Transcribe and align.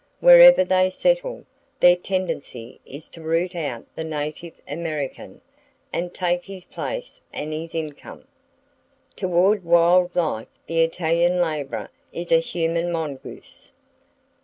Wherever 0.19 0.63
they 0.65 0.89
settle, 0.89 1.45
their 1.79 1.95
tendency 1.95 2.79
is 2.87 3.07
to 3.09 3.21
root 3.21 3.53
out 3.53 3.85
the 3.95 4.03
native 4.03 4.55
American 4.67 5.41
and 5.93 6.11
take 6.11 6.45
his 6.45 6.65
place 6.65 7.23
and 7.31 7.53
his 7.53 7.75
income. 7.75 8.25
Toward 9.15 9.63
wild 9.63 10.15
life 10.15 10.47
the 10.65 10.81
Italian 10.81 11.39
laborer 11.39 11.89
is 12.11 12.31
a 12.31 12.39
human 12.39 12.91
mongoose. 12.91 13.73